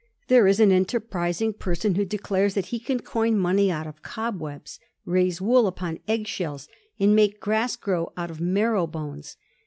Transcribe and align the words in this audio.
There 0.29 0.47
is 0.47 0.59
an 0.59 0.71
enterprising 0.71 1.53
person 1.53 1.93
who 1.93 2.05
declares 2.05 2.55
that 2.55 2.65
he 2.73 2.79
can 2.79 3.01
coin 3.01 3.37
money 3.37 3.69
out 3.69 3.85
of 3.85 4.01
cobwebs, 4.01 4.79
raise 5.05 5.39
wool 5.39 5.67
upon 5.67 5.99
egg 6.07 6.25
shells, 6.25 6.67
and 6.99 7.15
make 7.15 7.39
grass 7.39 7.75
grow 7.75 8.11
out 8.17 8.31
of 8.31 8.41
mar 8.41 8.71
row 8.73 8.87
bones. 8.87 9.37